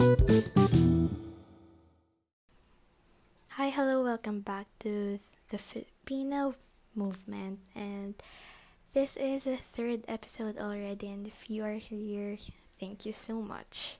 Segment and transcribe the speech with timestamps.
[0.00, 0.16] Hi,
[3.68, 6.54] hello, welcome back to the Filipino
[6.96, 7.60] movement.
[7.76, 8.14] And
[8.94, 11.12] this is the third episode already.
[11.12, 12.38] And if you are here,
[12.80, 13.98] thank you so much.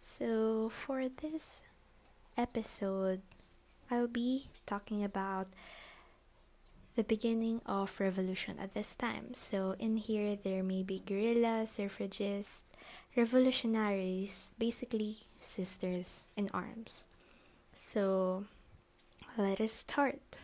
[0.00, 1.60] So, for this
[2.38, 3.20] episode,
[3.90, 5.48] I'll be talking about
[6.96, 9.34] the beginning of revolution at this time.
[9.34, 12.64] So, in here, there may be guerrillas, suffragists,
[13.14, 17.06] revolutionaries, basically sisters in arms.
[17.72, 18.44] So,
[19.36, 20.38] let us start.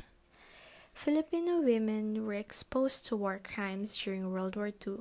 [0.95, 4.99] Filipino women were exposed to war crimes during World War II.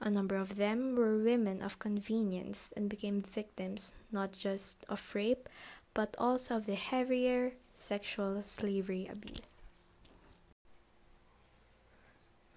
[0.00, 5.48] A number of them were women of convenience and became victims not just of rape,
[5.94, 9.62] but also of the heavier sexual slavery abuse.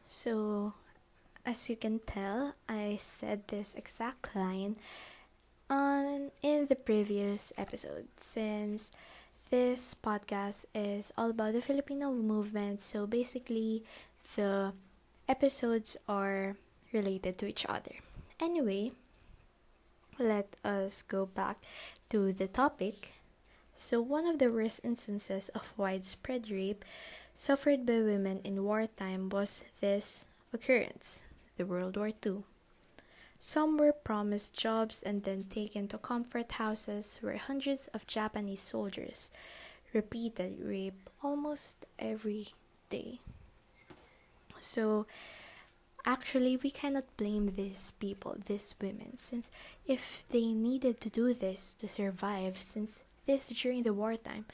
[0.07, 0.73] So,
[1.45, 4.77] as you can tell, I said this exact line
[6.41, 8.91] in the previous episode since
[9.49, 12.79] this podcast is all about the Filipino movement.
[12.79, 13.83] So basically,
[14.35, 14.73] the
[15.27, 16.55] episodes are
[16.91, 17.95] related to each other.
[18.39, 18.91] Anyway,
[20.19, 21.57] let us go back
[22.09, 23.13] to the topic.
[23.73, 26.85] So, one of the worst instances of widespread rape
[27.33, 31.25] suffered by women in wartime was this occurrence,
[31.57, 32.43] the World War II.
[33.45, 39.31] Some were promised jobs and then taken to comfort houses where hundreds of Japanese soldiers
[39.91, 42.47] repeated rape almost every
[42.87, 43.19] day.
[44.61, 45.07] So,
[46.05, 49.51] actually, we cannot blame these people, these women, since
[49.85, 54.45] if they needed to do this to survive, since this during the wartime,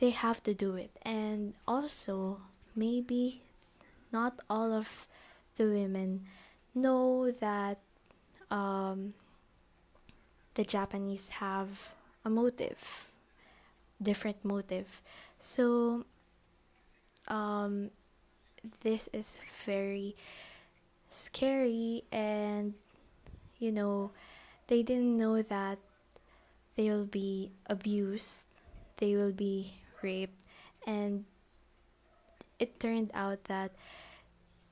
[0.00, 0.90] they have to do it.
[1.02, 2.40] And also,
[2.74, 3.42] maybe
[4.10, 5.06] not all of
[5.54, 6.26] the women
[6.74, 7.78] know that
[8.52, 9.14] um,
[10.54, 13.10] the Japanese have a motive,
[14.00, 15.00] different motive.
[15.38, 16.04] So,
[17.26, 17.90] um,
[18.84, 20.14] this is very
[21.08, 22.74] scary, and
[23.58, 24.12] you know,
[24.68, 25.78] they didn't know that
[26.76, 28.46] they will be abused,
[28.98, 30.44] they will be raped,
[30.86, 31.24] and
[32.58, 33.72] it turned out that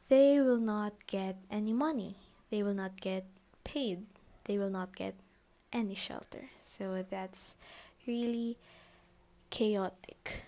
[0.08, 2.16] they will not get any money,
[2.50, 3.24] they will not get
[3.70, 4.06] paid,
[4.44, 5.14] they will not get
[5.72, 6.50] any shelter.
[6.60, 7.56] So that's
[8.06, 8.58] really
[9.50, 10.42] chaotic.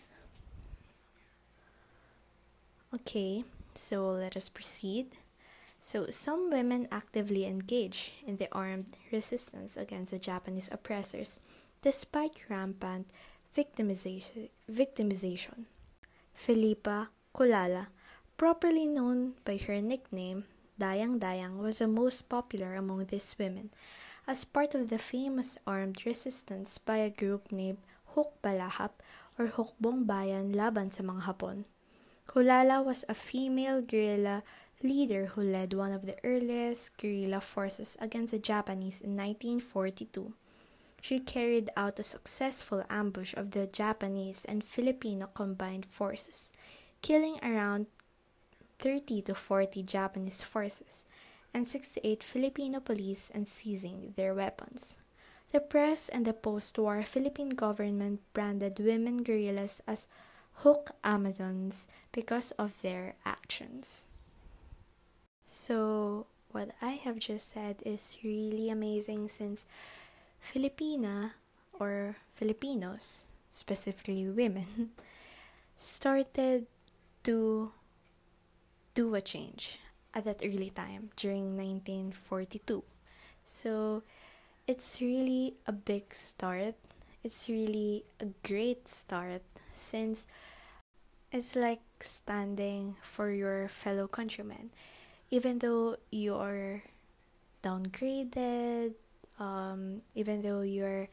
[2.92, 3.44] Okay,
[3.74, 5.06] so let us proceed.
[5.80, 11.40] So, some women actively engage in the armed resistance against the Japanese oppressors
[11.82, 13.10] despite rampant
[13.56, 14.48] victimization.
[14.70, 15.66] victimization.
[16.38, 17.88] Felipa Culala,
[18.36, 20.44] properly known by her nickname
[20.82, 23.70] Dayang Dayang was the most popular among these women,
[24.26, 27.78] as part of the famous armed resistance by a group named
[28.18, 28.98] Hukbalahap
[29.38, 31.70] or Hukbong Bayan laban sa mga Hapon.
[32.26, 34.42] Culala was a female guerrilla
[34.82, 40.34] leader who led one of the earliest guerrilla forces against the Japanese in 1942.
[40.98, 46.50] She carried out a successful ambush of the Japanese and Filipino combined forces,
[47.02, 47.86] killing around
[48.82, 51.06] 30 to 40 Japanese forces
[51.54, 54.98] and 68 Filipino police and seizing their weapons.
[55.52, 60.08] The press and the post war Philippine government branded women guerrillas as
[60.66, 64.08] Huk Amazons because of their actions.
[65.46, 69.66] So, what I have just said is really amazing since
[70.42, 71.32] Filipina
[71.78, 74.90] or Filipinos, specifically women,
[75.76, 76.66] started
[77.24, 77.72] to
[78.94, 79.78] do a change
[80.14, 82.82] at that early time during 1942.
[83.44, 84.02] So
[84.66, 86.74] it's really a big start.
[87.24, 89.42] It's really a great start
[89.72, 90.26] since
[91.30, 94.70] it's like standing for your fellow countrymen.
[95.30, 96.82] Even though you're
[97.64, 98.92] downgraded,
[99.40, 101.08] um, even though you're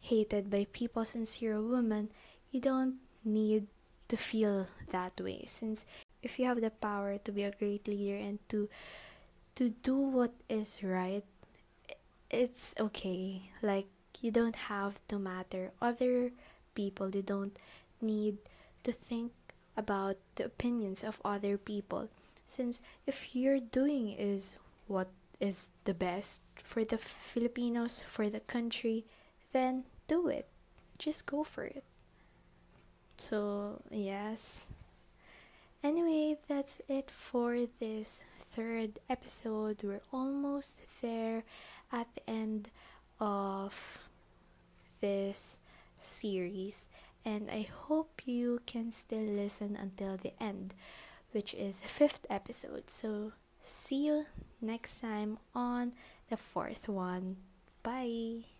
[0.00, 2.10] hated by people since you're a woman,
[2.50, 3.66] you don't need
[4.08, 5.86] to feel that way since
[6.22, 8.68] if you have the power to be a great leader and to
[9.54, 11.24] to do what is right
[12.32, 13.52] it's okay.
[13.60, 13.86] Like
[14.20, 15.70] you don't have to matter.
[15.80, 16.32] Other
[16.74, 17.56] people you don't
[18.00, 18.38] need
[18.82, 19.32] to think
[19.76, 22.08] about the opinions of other people.
[22.46, 24.56] Since if you're doing is
[24.88, 25.08] what
[25.38, 29.04] is the best for the Filipinos for the country
[29.52, 30.48] then do it.
[30.98, 31.84] Just go for it.
[33.18, 34.68] So yes
[35.82, 39.82] Anyway, that's it for this third episode.
[39.82, 41.42] We're almost there
[41.90, 42.70] at the end
[43.18, 43.98] of
[45.00, 45.60] this
[46.00, 46.88] series
[47.24, 50.74] and I hope you can still listen until the end,
[51.32, 52.90] which is the fifth episode.
[52.90, 53.32] So,
[53.62, 54.24] see you
[54.60, 55.92] next time on
[56.30, 57.36] the fourth one.
[57.82, 58.51] Bye.